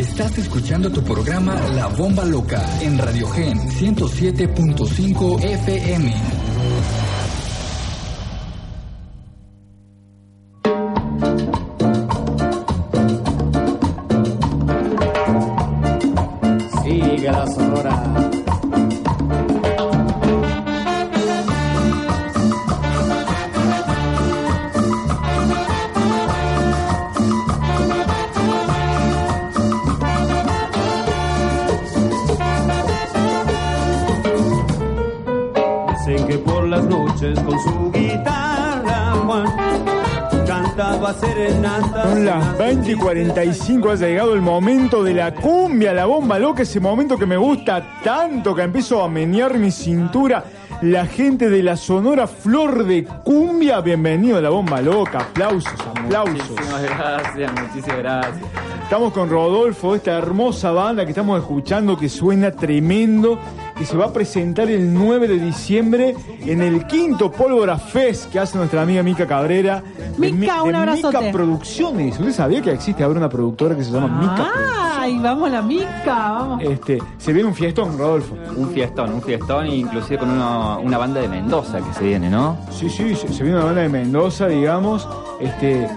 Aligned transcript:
Estás 0.00 0.38
escuchando 0.38 0.90
tu 0.90 1.02
programa 1.04 1.54
La 1.74 1.86
Bomba 1.88 2.24
Loca 2.24 2.64
en 2.80 2.96
Radio 2.96 3.28
Gen 3.28 3.58
107.5 3.58 5.44
FM. 5.44 6.14
Sigue 16.82 17.30
la 17.30 17.46
sonora. 17.46 18.39
Noches 37.04 37.40
con 37.40 37.58
su 37.60 37.92
guitarra 37.92 39.12
Juan 39.24 39.46
cantaba 40.46 41.14
serenata. 41.14 42.02
Son 42.02 42.24
las 42.24 42.58
20 42.58 42.90
y 42.90 42.94
45, 42.94 43.90
ha 43.90 43.94
llegado 43.94 44.34
el 44.34 44.40
momento 44.40 45.02
de 45.02 45.14
la 45.14 45.34
cumbia, 45.34 45.92
la 45.92 46.06
bomba 46.06 46.38
loca, 46.38 46.62
ese 46.62 46.80
momento 46.80 47.16
que 47.16 47.26
me 47.26 47.36
gusta 47.36 48.00
tanto, 48.02 48.54
que 48.54 48.62
empiezo 48.62 49.02
a 49.02 49.08
menear 49.08 49.58
mi 49.58 49.70
cintura. 49.70 50.44
La 50.82 51.04
gente 51.04 51.50
de 51.50 51.62
la 51.62 51.76
Sonora 51.76 52.26
Flor 52.26 52.84
de 52.84 53.04
Cumbia, 53.04 53.80
bienvenido 53.80 54.38
a 54.38 54.40
la 54.40 54.48
bomba 54.48 54.80
loca, 54.80 55.20
aplausos, 55.20 55.74
aplausos. 55.94 56.50
Muchísimas 56.50 56.82
gracias, 56.82 57.52
muchísimas 57.52 57.98
gracias. 57.98 58.46
Estamos 58.82 59.12
con 59.12 59.30
Rodolfo, 59.30 59.94
esta 59.94 60.18
hermosa 60.18 60.72
banda 60.72 61.04
que 61.04 61.10
estamos 61.10 61.38
escuchando 61.38 61.96
que 61.96 62.08
suena 62.08 62.50
tremendo, 62.50 63.38
que 63.80 63.86
se 63.86 63.96
va 63.96 64.04
a 64.04 64.12
presentar 64.12 64.68
el 64.68 64.92
9 64.92 65.26
de 65.26 65.38
diciembre 65.38 66.14
en 66.44 66.60
el 66.60 66.86
quinto 66.86 67.32
Pólvora 67.32 67.78
Fest 67.78 68.30
que 68.30 68.38
hace 68.38 68.58
nuestra 68.58 68.82
amiga 68.82 69.02
Mica 69.02 69.26
Cabrera. 69.26 69.82
Mica, 70.18 70.62
Mi- 70.62 70.68
un 70.68 70.74
abrazote. 70.74 71.18
Mica 71.18 71.32
Producciones. 71.32 72.18
¿Usted 72.20 72.32
sabía 72.34 72.60
que 72.60 72.72
existe 72.72 73.02
ahora 73.02 73.20
una 73.20 73.30
productora 73.30 73.74
que 73.74 73.82
se 73.82 73.90
llama 73.90 74.08
Mica 74.20 74.50
Ay, 74.98 75.18
vamos 75.18 75.50
la 75.50 75.62
mica, 75.62 75.88
vamos. 76.04 76.62
Este, 76.62 76.98
se 77.16 77.32
viene 77.32 77.48
un 77.48 77.54
fiestón, 77.54 77.96
Rodolfo. 77.96 78.36
Un 78.54 78.68
fiestón, 78.68 79.14
un 79.14 79.22
fiestón, 79.22 79.66
inclusive 79.68 80.18
con 80.18 80.28
una, 80.30 80.76
una 80.76 80.98
banda 80.98 81.22
de 81.22 81.28
Mendoza 81.28 81.78
que 81.80 81.94
se 81.94 82.04
viene, 82.04 82.28
¿no? 82.28 82.58
Sí, 82.70 82.90
sí, 82.90 83.14
se, 83.14 83.28
se 83.32 83.42
viene 83.42 83.56
una 83.56 83.64
banda 83.64 83.80
de 83.80 83.88
Mendoza, 83.88 84.46
digamos. 84.46 85.08
Este, 85.40 85.88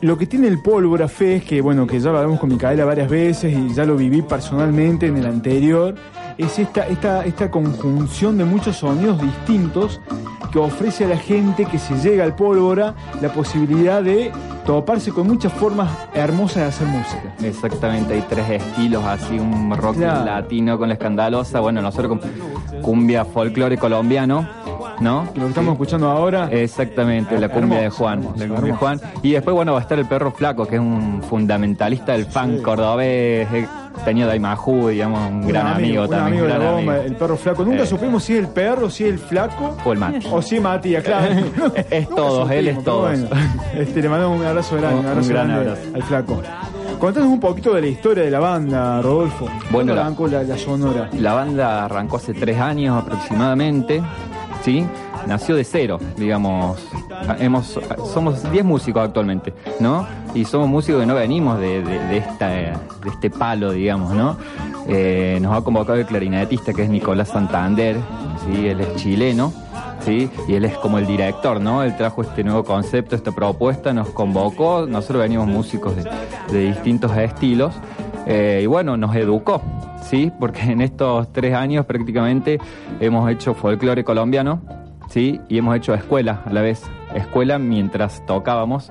lo 0.00 0.18
que 0.18 0.26
tiene 0.26 0.48
el 0.48 0.60
Pólvora 0.60 1.06
Fest, 1.06 1.46
que 1.46 1.60
bueno, 1.60 1.86
que 1.86 2.00
ya 2.00 2.10
lo 2.10 2.18
hablamos 2.18 2.40
con 2.40 2.48
Micaela 2.48 2.84
varias 2.84 3.08
veces 3.08 3.56
y 3.56 3.72
ya 3.72 3.84
lo 3.84 3.94
viví 3.94 4.22
personalmente 4.22 5.06
en 5.06 5.18
el 5.18 5.26
anterior, 5.26 5.94
es 6.38 6.58
esta, 6.58 6.86
esta, 6.86 7.24
esta 7.24 7.50
conjunción 7.50 8.38
de 8.38 8.44
muchos 8.44 8.76
sonidos 8.76 9.20
distintos 9.20 10.00
que 10.52 10.58
ofrece 10.58 11.04
a 11.06 11.08
la 11.08 11.16
gente 11.16 11.64
que 11.64 11.78
se 11.78 11.94
llega 11.96 12.24
al 12.24 12.34
Pólvora 12.34 12.94
la 13.22 13.32
posibilidad 13.32 14.02
de 14.02 14.30
toparse 14.66 15.10
con 15.10 15.26
muchas 15.26 15.52
formas 15.52 15.88
hermosas 16.14 16.56
de 16.56 16.64
hacer 16.64 16.86
música. 16.88 17.34
Exactamente, 17.42 18.14
hay 18.14 18.24
tres 18.28 18.48
estilos, 18.62 19.02
así 19.04 19.38
un 19.38 19.74
rock 19.76 19.96
Claro. 19.96 20.24
latino 20.26 20.78
con 20.78 20.88
la 20.88 20.94
escandalosa, 20.94 21.60
bueno, 21.60 21.80
nosotros 21.80 22.18
con 22.18 22.80
cumbia 22.82 23.24
folclore 23.24 23.78
colombiano, 23.78 24.46
¿no? 25.02 25.24
Lo 25.34 25.42
que 25.42 25.48
estamos 25.48 25.72
escuchando 25.72 26.10
ahora, 26.10 26.48
Exactamente, 26.50 27.38
la 27.38 27.48
cumbia 27.48 27.80
de 27.80 27.90
Juan, 27.90 28.18
hermoso, 28.20 28.36
la 28.38 28.46
cumbia 28.54 28.72
de 28.72 28.78
Juan. 28.78 29.00
Y 29.22 29.32
después, 29.32 29.54
bueno, 29.54 29.72
va 29.72 29.78
a 29.78 29.82
estar 29.82 29.98
el 29.98 30.06
perro 30.06 30.30
flaco, 30.32 30.66
que 30.66 30.76
es 30.76 30.80
un 30.80 31.22
fundamentalista 31.28 32.12
del 32.12 32.26
fan 32.26 32.58
cordobés, 32.62 33.48
eh, 33.52 33.66
tenido 34.04 34.26
de 34.28 34.34
Aymajú, 34.34 34.88
digamos, 34.88 35.30
un 35.30 35.46
gran 35.46 35.66
amigo, 35.66 36.04
un 36.04 36.08
también. 36.10 36.40
amigo 36.40 36.46
de 36.46 36.58
la 36.64 36.70
bomba, 36.72 36.92
amigo. 36.94 37.06
el 37.06 37.16
perro 37.16 37.36
flaco. 37.36 37.64
Nunca 37.64 37.82
Eh. 37.82 37.86
supimos 37.86 38.24
si 38.24 38.32
es 38.34 38.38
el 38.40 38.48
perro, 38.48 38.88
si 38.88 39.04
es 39.04 39.10
el 39.10 39.18
flaco. 39.18 39.76
O 39.84 39.92
el 39.92 39.98
Mati. 39.98 40.26
O 40.30 40.40
sí, 40.40 40.58
Matías, 40.60 41.04
claro. 41.04 41.26
Es 41.90 42.08
Nunca 42.08 42.16
todos, 42.16 42.50
él 42.50 42.68
es 42.68 42.82
todos. 42.84 43.10
bueno. 43.20 43.26
Este, 43.74 44.00
le 44.02 44.08
mandamos 44.08 44.40
un 44.40 44.46
abrazo 44.46 44.76
grande, 44.76 45.00
un 45.00 45.06
Un 45.06 45.12
gran 45.12 45.28
grande 45.28 45.54
abrazo. 45.54 45.82
al 45.94 46.02
flaco. 46.04 46.42
Contanos 46.98 47.28
un 47.30 47.40
poquito 47.40 47.74
de 47.74 47.80
la 47.80 47.86
historia 47.88 48.22
de 48.24 48.30
la 48.30 48.38
banda, 48.38 49.02
Rodolfo. 49.02 49.46
Bueno, 49.46 49.68
¿Cuándo 49.72 49.94
la- 49.96 50.00
arrancó 50.02 50.26
la, 50.28 50.42
la 50.44 50.56
sonora? 50.56 51.10
La 51.18 51.32
banda 51.34 51.84
arrancó 51.84 52.16
hace 52.16 52.32
tres 52.32 52.58
años 52.60 53.02
aproximadamente, 53.02 54.00
¿sí? 54.64 54.84
Nació 55.26 55.56
de 55.56 55.64
cero, 55.64 55.98
digamos. 56.16 56.78
Hemos, 57.38 57.78
somos 58.12 58.50
10 58.50 58.64
músicos 58.64 59.04
actualmente, 59.04 59.52
¿no? 59.78 60.06
Y 60.34 60.44
somos 60.44 60.68
músicos 60.68 61.00
que 61.00 61.06
no 61.06 61.14
venimos 61.14 61.58
de, 61.60 62.16
esta, 62.16 62.48
de 62.48 62.74
este 63.06 63.30
palo, 63.30 63.72
digamos, 63.72 64.12
¿no? 64.12 64.36
Eh, 64.88 65.38
nos 65.40 65.56
ha 65.56 65.62
convocado 65.62 65.98
el 65.98 66.06
clarinetista 66.06 66.72
que 66.72 66.82
es 66.82 66.90
Nicolás 66.90 67.28
Santander, 67.28 67.96
¿sí? 68.44 68.66
Él 68.66 68.80
es 68.80 68.96
chileno, 68.96 69.52
¿sí? 70.04 70.28
Y 70.48 70.54
él 70.54 70.64
es 70.64 70.76
como 70.78 70.98
el 70.98 71.06
director, 71.06 71.60
¿no? 71.60 71.82
Él 71.82 71.96
trajo 71.96 72.22
este 72.22 72.42
nuevo 72.42 72.64
concepto, 72.64 73.14
esta 73.14 73.30
propuesta, 73.30 73.92
nos 73.92 74.08
convocó, 74.10 74.86
nosotros 74.88 75.22
venimos 75.22 75.46
músicos 75.46 75.94
de, 75.96 76.10
de 76.50 76.58
distintos 76.72 77.16
estilos, 77.16 77.74
eh, 78.26 78.60
y 78.62 78.66
bueno, 78.66 78.96
nos 78.96 79.14
educó, 79.16 79.62
¿sí? 80.12 80.30
Porque 80.38 80.60
en 80.64 80.82
estos 80.82 81.32
tres 81.32 81.54
años 81.54 81.86
prácticamente 81.86 82.58
hemos 83.00 83.30
hecho 83.30 83.54
folclore 83.54 84.04
colombiano, 84.04 84.60
¿sí? 85.08 85.40
Y 85.48 85.56
hemos 85.56 85.74
hecho 85.74 85.94
escuela 85.94 86.42
a 86.44 86.52
la 86.52 86.60
vez, 86.60 86.82
escuela 87.14 87.58
mientras 87.58 88.24
tocábamos. 88.26 88.90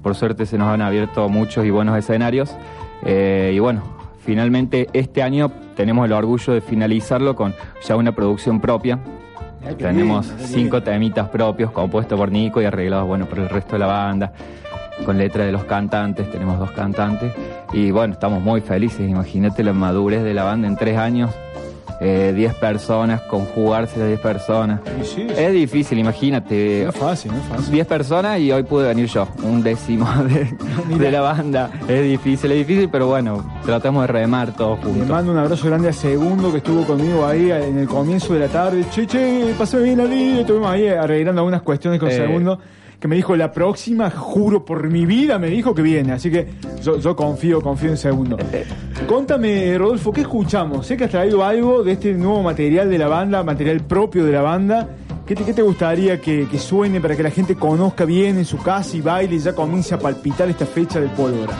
Por 0.00 0.14
suerte 0.14 0.46
se 0.46 0.58
nos 0.58 0.68
han 0.68 0.80
abierto 0.80 1.28
muchos 1.28 1.66
y 1.66 1.70
buenos 1.70 1.98
escenarios. 1.98 2.54
Eh, 3.04 3.50
y 3.52 3.58
bueno, 3.58 3.82
finalmente 4.24 4.86
este 4.92 5.24
año 5.24 5.50
tenemos 5.74 6.06
el 6.06 6.12
orgullo 6.12 6.52
de 6.52 6.60
finalizarlo 6.60 7.34
con 7.34 7.52
ya 7.84 7.96
una 7.96 8.12
producción 8.12 8.60
propia. 8.60 9.00
Tenemos 9.76 10.32
cinco 10.38 10.84
temitas 10.84 11.28
propios 11.30 11.72
compuestos 11.72 12.16
por 12.16 12.30
Nico 12.30 12.62
y 12.62 12.64
arreglados 12.64 13.08
bueno 13.08 13.26
por 13.26 13.40
el 13.40 13.48
resto 13.48 13.72
de 13.72 13.80
la 13.80 13.86
banda 13.86 14.32
con 15.04 15.18
letra 15.18 15.44
de 15.44 15.52
los 15.52 15.64
cantantes, 15.64 16.30
tenemos 16.30 16.58
dos 16.58 16.70
cantantes 16.72 17.32
y 17.72 17.90
bueno, 17.90 18.14
estamos 18.14 18.42
muy 18.42 18.60
felices, 18.60 19.08
imagínate 19.08 19.62
la 19.62 19.72
madurez 19.72 20.22
de 20.22 20.34
la 20.34 20.44
banda 20.44 20.66
en 20.68 20.76
tres 20.76 20.96
años, 20.98 21.30
eh, 22.02 22.32
10 22.34 22.54
personas, 22.54 23.20
conjugarse 23.22 23.98
las 23.98 24.08
10 24.08 24.20
personas. 24.20 24.80
Y 25.00 25.04
sí, 25.04 25.26
sí, 25.28 25.34
Es 25.36 25.52
difícil, 25.52 25.98
imagínate, 25.98 26.82
no 26.84 26.90
es 26.90 26.96
fácil, 26.96 27.30
no 27.32 27.36
es 27.38 27.44
fácil. 27.44 27.72
10 27.72 27.86
personas 27.86 28.38
y 28.40 28.50
hoy 28.50 28.62
pude 28.62 28.88
venir 28.88 29.06
yo, 29.06 29.28
un 29.42 29.62
décimo 29.62 30.08
de, 30.24 30.96
de 30.96 31.10
la 31.10 31.20
banda. 31.20 31.70
Es 31.86 32.02
difícil, 32.02 32.52
es 32.52 32.58
difícil, 32.66 32.88
pero 32.90 33.06
bueno, 33.08 33.44
tratamos 33.66 34.00
de 34.02 34.06
remar 34.06 34.52
todos 34.56 34.78
Le 34.78 34.84
juntos. 34.92 35.08
mando 35.10 35.32
un 35.32 35.38
abrazo 35.38 35.66
grande 35.66 35.90
a 35.90 35.92
Segundo 35.92 36.50
que 36.50 36.56
estuvo 36.58 36.84
conmigo 36.86 37.26
ahí 37.26 37.50
en 37.50 37.76
el 37.78 37.86
comienzo 37.86 38.32
de 38.32 38.40
la 38.40 38.48
tarde. 38.48 38.82
Che, 38.90 39.06
che, 39.06 39.54
pasé 39.58 39.78
bien 39.82 39.98
la 39.98 40.04
vida. 40.04 40.40
Estuvimos 40.40 40.70
ahí 40.70 40.88
arreglando 40.88 41.42
algunas 41.42 41.60
cuestiones 41.60 42.00
con 42.00 42.08
Eh. 42.08 42.12
Segundo. 42.12 42.58
Que 43.00 43.08
me 43.08 43.16
dijo, 43.16 43.34
la 43.34 43.50
próxima, 43.50 44.10
juro 44.10 44.64
por 44.64 44.86
mi 44.90 45.06
vida, 45.06 45.38
me 45.38 45.48
dijo 45.48 45.74
que 45.74 45.80
viene. 45.80 46.12
Así 46.12 46.30
que 46.30 46.46
yo, 46.82 46.98
yo 46.98 47.16
confío, 47.16 47.62
confío 47.62 47.88
en 47.90 47.96
Segundo. 47.96 48.36
Contame, 49.08 49.78
Rodolfo, 49.78 50.12
¿qué 50.12 50.20
escuchamos? 50.20 50.86
Sé 50.86 50.98
que 50.98 51.04
has 51.04 51.10
traído 51.10 51.42
algo 51.42 51.82
de 51.82 51.92
este 51.92 52.12
nuevo 52.12 52.42
material 52.42 52.90
de 52.90 52.98
la 52.98 53.08
banda, 53.08 53.42
material 53.42 53.80
propio 53.80 54.24
de 54.26 54.32
la 54.32 54.42
banda. 54.42 54.88
¿Qué 55.24 55.34
te, 55.34 55.44
qué 55.44 55.54
te 55.54 55.62
gustaría 55.62 56.20
que, 56.20 56.46
que 56.50 56.58
suene 56.58 57.00
para 57.00 57.16
que 57.16 57.22
la 57.22 57.30
gente 57.30 57.54
conozca 57.54 58.04
bien 58.04 58.36
en 58.36 58.44
su 58.44 58.58
casa 58.58 58.96
y 58.96 59.00
baile 59.00 59.36
y 59.36 59.38
ya 59.38 59.54
comience 59.54 59.94
a 59.94 59.98
palpitar 59.98 60.50
esta 60.50 60.66
fecha 60.66 61.00
del 61.00 61.10
pólvora? 61.10 61.54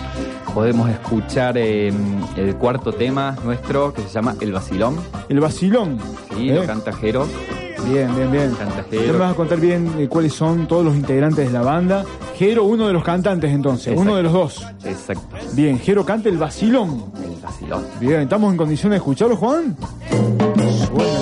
Podemos 0.52 0.90
escuchar 0.90 1.56
eh, 1.56 1.92
el 2.36 2.56
cuarto 2.56 2.92
tema 2.92 3.36
nuestro 3.44 3.94
que 3.94 4.02
se 4.02 4.08
llama 4.08 4.34
El 4.40 4.52
Vacilón. 4.52 4.96
El 5.28 5.40
vacilón. 5.40 5.98
Sí, 6.36 6.50
¿Eh? 6.50 6.54
lo 6.54 6.66
canta 6.66 6.92
Jero. 6.92 7.26
Bien, 7.88 8.14
bien, 8.14 8.30
bien. 8.30 8.54
Canta 8.54 8.84
Ya 8.90 9.12
me 9.12 9.18
vas 9.18 9.32
a 9.32 9.34
contar 9.34 9.58
bien 9.60 9.92
eh, 9.98 10.08
cuáles 10.08 10.32
son 10.34 10.66
todos 10.68 10.84
los 10.84 10.94
integrantes 10.94 11.46
de 11.46 11.52
la 11.52 11.62
banda. 11.62 12.04
Jero, 12.36 12.64
uno 12.64 12.86
de 12.86 12.92
los 12.92 13.02
cantantes 13.04 13.50
entonces, 13.52 13.88
Exacto. 13.88 14.02
uno 14.02 14.16
de 14.16 14.22
los 14.22 14.32
dos. 14.32 14.66
Exacto. 14.84 15.22
Bien, 15.52 15.78
Jero 15.78 16.04
canta 16.04 16.28
el 16.28 16.38
vacilón. 16.38 17.04
El 17.22 17.40
Vacilón. 17.42 17.84
Bien, 18.00 18.20
¿estamos 18.20 18.50
en 18.52 18.56
condiciones 18.56 18.92
de 18.92 18.96
escucharlo, 18.98 19.36
Juan? 19.36 19.76
Suena 20.10 21.19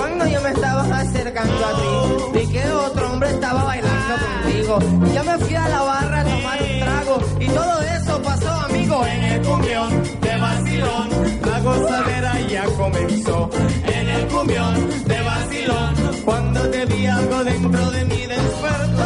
cuando 0.00 0.26
yo 0.26 0.40
me 0.40 0.48
estaba 0.48 0.82
acercando 0.98 1.66
a 1.66 1.72
ti, 1.74 2.38
vi 2.38 2.46
que 2.46 2.64
otro 2.70 3.12
hombre 3.12 3.28
estaba 3.28 3.64
bailando 3.64 4.14
contigo. 4.24 4.78
Y 5.06 5.14
yo 5.14 5.24
me 5.24 5.38
fui 5.38 5.54
a 5.54 5.68
la 5.68 5.82
barra 5.82 6.20
a 6.20 6.24
tomar 6.24 6.58
un 6.62 6.80
trago. 6.80 7.16
Y 7.38 7.46
todo 7.48 7.82
eso 7.82 8.22
pasó, 8.22 8.50
amigo, 8.50 9.04
en 9.04 9.24
el 9.24 9.42
cumbión 9.42 10.02
de 10.22 10.36
vacilón. 10.38 11.08
La 11.44 11.60
gozadera 11.60 12.40
ya 12.48 12.64
comenzó. 12.78 13.50
En 13.84 14.08
el 14.08 14.26
cumbión 14.28 14.74
de 15.04 15.20
vacilón. 15.20 15.94
Cuando 16.24 16.60
te 16.70 16.86
vi 16.86 17.06
algo 17.06 17.44
dentro 17.44 17.90
de 17.90 18.04
mí 18.06 18.26
despertó. 18.26 18.99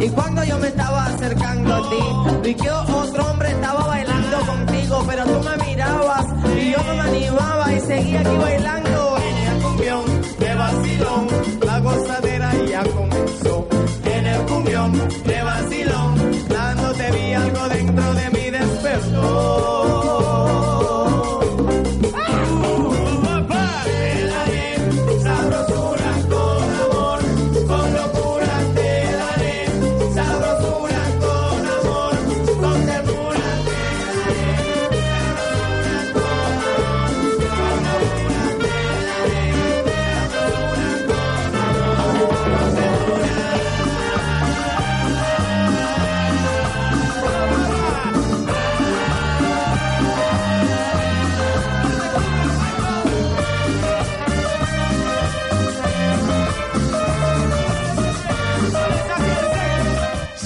Y 0.00 0.08
cuando 0.08 0.42
yo 0.42 0.58
me 0.58 0.66
estaba 0.66 1.06
acercando 1.06 1.72
a 1.72 1.88
ti, 1.88 2.40
vi 2.42 2.54
que 2.54 2.68
otro 2.68 3.26
hombre 3.30 3.52
estaba 3.52 3.86
bailando 3.86 4.40
contigo, 4.40 5.04
pero 5.06 5.24
tú 5.24 5.40
me 5.48 5.64
mirabas 5.64 6.26
y 6.56 6.72
yo 6.72 6.78
me 6.82 7.00
animaba 7.00 7.72
y 7.72 7.80
seguía 7.80 8.20
aquí 8.20 8.36
bailando 8.36 8.91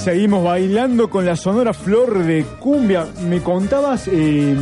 Seguimos 0.07 0.45
bailando 0.45 1.11
con 1.11 1.27
la 1.27 1.35
sonora 1.35 1.73
flor 1.73 2.23
de 2.23 2.45
cumbia. 2.61 3.07
Me 3.29 3.41
contabas, 3.41 4.07
eh, 4.07 4.55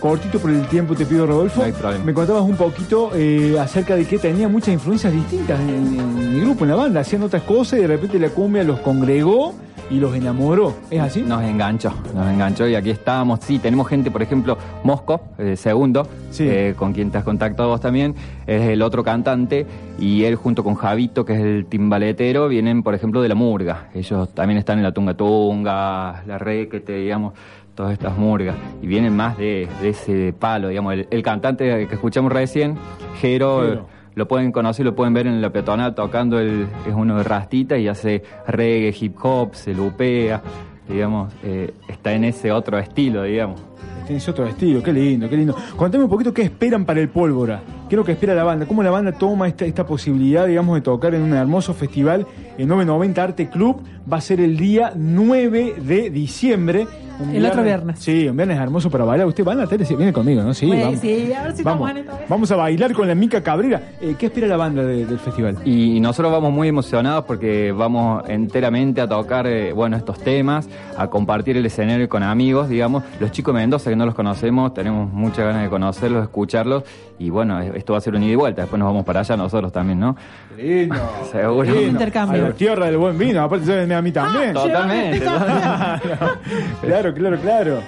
cortito 0.00 0.38
por 0.38 0.50
el 0.50 0.66
tiempo 0.68 0.94
te 0.94 1.04
pido 1.04 1.26
Rodolfo, 1.26 1.62
No 1.66 2.02
me 2.02 2.14
contabas 2.14 2.44
un 2.44 2.56
poquito 2.56 3.10
eh, 3.14 3.58
acerca 3.60 3.94
de 3.94 4.06
que 4.06 4.16
tenía 4.16 4.48
muchas 4.48 4.72
influencias 4.72 5.12
distintas 5.12 5.60
en, 5.60 6.00
en 6.00 6.32
mi 6.32 6.40
grupo, 6.40 6.64
en 6.64 6.70
la 6.70 6.76
banda. 6.76 7.00
Hacían 7.00 7.22
otras 7.24 7.42
cosas 7.42 7.78
y 7.78 7.82
de 7.82 7.88
repente 7.88 8.18
la 8.18 8.30
cumbia 8.30 8.64
los 8.64 8.80
congregó 8.80 9.52
y 9.90 10.00
los 10.00 10.14
enamoró. 10.14 10.74
¿Es 10.90 11.00
así? 11.00 11.22
Nos 11.22 11.42
enganchó, 11.42 11.92
nos 12.14 12.28
enganchó 12.28 12.66
y 12.66 12.74
aquí 12.74 12.90
estábamos. 12.90 13.40
Sí, 13.42 13.58
tenemos 13.58 13.86
gente, 13.88 14.10
por 14.10 14.22
ejemplo, 14.22 14.56
Mosco, 14.82 15.20
eh, 15.38 15.56
segundo, 15.56 16.08
Sí. 16.30 16.44
eh, 16.48 16.74
con 16.76 16.92
quien 16.92 17.10
te 17.10 17.18
has 17.18 17.24
contactado 17.24 17.68
vos 17.68 17.80
también, 17.80 18.14
es 18.46 18.62
el 18.62 18.82
otro 18.82 19.04
cantante 19.04 19.66
y 19.98 20.24
él 20.24 20.34
junto 20.34 20.64
con 20.64 20.74
Javito, 20.74 21.24
que 21.24 21.34
es 21.34 21.40
el 21.40 21.66
timbaletero, 21.66 22.48
vienen, 22.48 22.82
por 22.82 22.94
ejemplo, 22.94 23.22
de 23.22 23.28
la 23.28 23.34
murga. 23.34 23.88
Ellos 23.94 24.28
también 24.34 24.58
están 24.58 24.78
en 24.78 24.84
la 24.86 24.92
tunga 24.92 25.14
tunga, 25.14 26.22
la 26.26 26.38
requete, 26.38 26.94
digamos, 26.94 27.34
todas 27.74 27.92
estas 27.92 28.16
murgas 28.16 28.56
y 28.80 28.86
vienen 28.86 29.14
más 29.14 29.36
de, 29.36 29.68
de 29.82 29.88
ese 29.88 30.32
palo, 30.32 30.68
digamos. 30.68 30.94
El, 30.94 31.08
el 31.10 31.22
cantante 31.22 31.86
que 31.88 31.94
escuchamos 31.94 32.32
recién, 32.32 32.76
Jero, 33.20 33.62
Jero. 33.62 33.86
lo 34.14 34.28
pueden 34.28 34.52
conocer, 34.52 34.84
lo 34.84 34.94
pueden 34.94 35.12
ver 35.12 35.26
en 35.26 35.42
la 35.42 35.50
peatonal 35.50 35.94
tocando, 35.94 36.38
el, 36.38 36.66
es 36.86 36.94
uno 36.94 37.18
de 37.18 37.24
rastita 37.24 37.76
y 37.76 37.88
hace 37.88 38.22
reggae, 38.46 38.94
hip 38.98 39.16
hop, 39.22 39.54
se 39.54 39.74
lupea, 39.74 40.40
digamos, 40.88 41.32
eh, 41.42 41.74
está 41.88 42.12
en 42.12 42.24
ese 42.24 42.52
otro 42.52 42.78
estilo, 42.78 43.24
digamos. 43.24 43.60
Tienes 44.06 44.28
otro 44.28 44.46
estilo, 44.46 44.82
qué 44.84 44.92
lindo, 44.92 45.28
qué 45.28 45.36
lindo. 45.36 45.56
Contame 45.76 46.04
un 46.04 46.10
poquito 46.10 46.32
qué 46.32 46.42
esperan 46.42 46.84
para 46.84 47.00
el 47.00 47.08
Pólvora. 47.08 47.60
¿Qué 47.88 47.94
es 47.94 47.96
lo 47.96 48.04
que 48.04 48.12
espera 48.12 48.34
la 48.34 48.42
banda? 48.42 48.66
¿Cómo 48.66 48.82
la 48.82 48.90
banda 48.90 49.12
toma 49.12 49.46
esta, 49.46 49.86
posibilidad, 49.86 50.44
digamos, 50.48 50.74
de 50.74 50.80
tocar 50.80 51.14
en 51.14 51.22
un 51.22 51.32
hermoso 51.34 51.72
festival? 51.72 52.26
El 52.58 52.66
990 52.66 53.22
Arte 53.22 53.48
Club 53.48 53.80
va 54.12 54.16
a 54.16 54.20
ser 54.20 54.40
el 54.40 54.56
día 54.56 54.92
9 54.96 55.76
de 55.78 56.10
diciembre. 56.10 56.88
Un 57.18 57.34
El 57.34 57.46
otro 57.46 57.62
viernes. 57.62 57.98
Sí, 57.98 58.28
un 58.28 58.36
viernes 58.36 58.58
hermoso 58.58 58.90
para 58.90 59.04
bailar. 59.04 59.26
Usted 59.26 59.44
va 59.44 59.52
a 59.52 59.54
la 59.54 59.66
tele, 59.66 59.84
sí, 59.84 59.94
viene 59.96 60.12
conmigo, 60.12 60.42
¿no? 60.42 60.52
Sí, 60.54 60.68
vamos. 60.70 61.00
sí, 61.00 61.32
a 61.32 61.42
ver 61.44 61.56
si 61.56 61.62
vamos. 61.62 61.88
estamos 61.88 61.90
en 61.90 61.96
esta 61.98 62.12
vez. 62.18 62.28
Vamos 62.28 62.50
a 62.52 62.56
bailar 62.56 62.92
con 62.92 63.08
la 63.08 63.14
Mica 63.14 63.42
Cabrera. 63.42 63.80
Eh, 64.00 64.14
¿Qué 64.18 64.26
espera 64.26 64.46
la 64.46 64.56
banda 64.56 64.82
de- 64.82 65.06
del 65.06 65.18
festival? 65.18 65.56
Y 65.64 65.98
nosotros 66.00 66.30
vamos 66.32 66.52
muy 66.52 66.68
emocionados 66.68 67.24
porque 67.24 67.72
vamos 67.72 68.22
enteramente 68.28 69.00
a 69.00 69.08
tocar, 69.08 69.46
eh, 69.46 69.72
bueno, 69.72 69.96
estos 69.96 70.18
temas, 70.18 70.68
a 70.96 71.08
compartir 71.08 71.56
el 71.56 71.64
escenario 71.66 72.08
con 72.08 72.22
amigos, 72.22 72.68
digamos. 72.68 73.02
Los 73.18 73.30
chicos 73.30 73.54
de 73.54 73.60
Mendoza 73.60 73.88
que 73.90 73.96
no 73.96 74.04
los 74.06 74.14
conocemos, 74.14 74.74
tenemos 74.74 75.10
muchas 75.12 75.44
ganas 75.46 75.62
de 75.62 75.68
conocerlos, 75.70 76.22
escucharlos. 76.22 76.84
Y 77.18 77.30
bueno, 77.30 77.58
esto 77.60 77.94
va 77.94 77.98
a 77.98 78.02
ser 78.02 78.14
un 78.14 78.22
ida 78.22 78.32
y 78.32 78.36
vuelta. 78.36 78.60
Después 78.62 78.78
nos 78.78 78.88
vamos 78.88 79.04
para 79.06 79.20
allá 79.20 79.36
nosotros 79.38 79.72
también, 79.72 79.98
¿no? 80.00 80.16
Lindo. 80.56 80.94
Seguro. 81.32 81.64
Lindo. 81.64 81.82
Intercambio. 81.88 82.44
A 82.44 82.48
la 82.48 82.54
tierra 82.54 82.86
del 82.86 82.98
buen 82.98 83.16
vino. 83.16 83.42
Aparte, 83.42 83.94
a 83.94 84.02
mí 84.02 84.12
también. 84.12 84.52
Totalmente. 84.52 85.24
claro, 86.82 87.05
claro, 87.14 87.38
claro. 87.40 87.78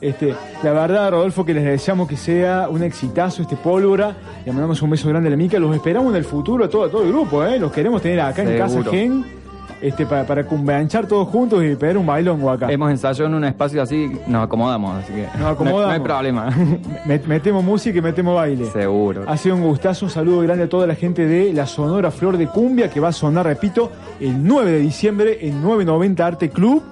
Este, 0.00 0.32
la 0.62 0.72
verdad, 0.72 1.10
Rodolfo, 1.10 1.44
que 1.44 1.52
les 1.54 1.64
deseamos 1.64 2.06
que 2.08 2.16
sea 2.16 2.68
un 2.68 2.82
exitazo 2.82 3.42
este 3.42 3.56
pólvora. 3.56 4.14
Le 4.44 4.52
mandamos 4.52 4.80
un 4.82 4.90
beso 4.90 5.08
grande 5.08 5.28
a 5.28 5.30
la 5.30 5.36
mica. 5.36 5.58
Los 5.58 5.74
esperamos 5.74 6.10
en 6.12 6.16
el 6.18 6.24
futuro 6.24 6.64
a 6.64 6.68
todo, 6.68 6.84
a 6.84 6.90
todo 6.90 7.02
el 7.02 7.08
grupo, 7.08 7.44
¿eh? 7.44 7.58
Los 7.58 7.72
queremos 7.72 8.00
tener 8.00 8.20
acá 8.20 8.42
en 8.42 8.56
Casa. 8.58 8.82
Gen. 8.84 9.24
este, 9.80 10.06
para, 10.06 10.24
para 10.24 10.44
cumbeanchar 10.44 11.06
todos 11.06 11.26
juntos 11.28 11.64
y 11.64 11.74
pegar 11.74 11.98
un 11.98 12.06
bailongo 12.06 12.48
acá. 12.50 12.70
Hemos 12.70 12.90
ensayado 12.92 13.26
en 13.26 13.34
un 13.34 13.44
espacio 13.44 13.82
así, 13.82 14.10
nos 14.28 14.44
acomodamos, 14.44 15.02
así 15.02 15.12
que 15.12 15.22
Nos 15.26 15.38
no 15.38 15.48
acomodamos. 15.48 15.86
No, 15.86 15.92
hay 15.92 16.00
problema. 16.00 16.48
Me- 17.04 17.18
metemos 17.26 17.64
música 17.64 17.98
y 17.98 18.02
metemos 18.02 18.34
baile. 18.36 18.66
Seguro. 18.66 19.24
Ha 19.26 19.36
sido 19.36 19.56
un 19.56 19.62
gustazo, 19.62 20.06
un 20.06 20.10
saludo 20.10 20.40
grande 20.42 20.64
a 20.64 20.68
toda 20.68 20.86
la 20.86 20.94
gente 20.94 21.26
de 21.26 21.52
la 21.52 21.66
Sonora 21.66 22.10
Flor 22.12 22.36
de 22.36 22.46
Cumbia 22.46 22.88
que 22.88 23.00
va 23.00 23.08
a 23.08 23.12
sonar, 23.12 23.46
repito, 23.46 23.90
el 24.20 24.44
9 24.44 24.70
de 24.70 24.78
diciembre 24.78 25.38
en 25.42 25.60
990 25.62 26.24
Arte 26.26 26.50
Club 26.50 26.82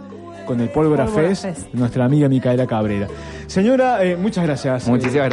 con 0.47 0.61
el 0.61 0.71
Pólvora, 0.71 1.05
Pólvora 1.05 1.29
Fest, 1.29 1.43
Fest. 1.43 1.73
de 1.73 1.79
nuestra 1.79 2.05
amiga 2.07 2.29
Micaela 2.29 2.67
Cabrera. 2.67 3.09
Señora, 3.47 4.03
eh, 4.03 4.17
muchas 4.17 4.45
gracias. 4.45 4.89
Muchísimas 4.89 5.29
gracias. 5.29 5.33